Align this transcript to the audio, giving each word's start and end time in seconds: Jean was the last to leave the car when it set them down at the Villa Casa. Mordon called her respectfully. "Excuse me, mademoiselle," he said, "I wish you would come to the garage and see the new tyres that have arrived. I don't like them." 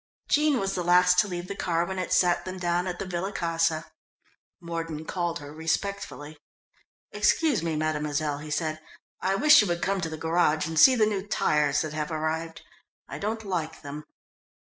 Jean 0.31 0.57
was 0.59 0.73
the 0.73 0.83
last 0.83 1.19
to 1.19 1.27
leave 1.27 1.47
the 1.47 1.53
car 1.55 1.85
when 1.85 1.99
it 1.99 2.11
set 2.11 2.43
them 2.43 2.57
down 2.57 2.87
at 2.87 2.97
the 2.97 3.05
Villa 3.05 3.31
Casa. 3.31 3.85
Mordon 4.59 5.05
called 5.05 5.37
her 5.37 5.53
respectfully. 5.53 6.39
"Excuse 7.11 7.61
me, 7.61 7.75
mademoiselle," 7.75 8.39
he 8.39 8.49
said, 8.49 8.79
"I 9.21 9.35
wish 9.35 9.61
you 9.61 9.67
would 9.67 9.83
come 9.83 10.01
to 10.01 10.09
the 10.09 10.17
garage 10.17 10.65
and 10.65 10.79
see 10.79 10.95
the 10.95 11.05
new 11.05 11.27
tyres 11.27 11.81
that 11.81 11.93
have 11.93 12.09
arrived. 12.11 12.63
I 13.07 13.19
don't 13.19 13.43
like 13.45 13.83
them." 13.83 14.05